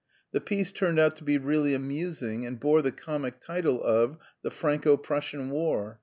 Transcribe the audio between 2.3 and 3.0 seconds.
and bore the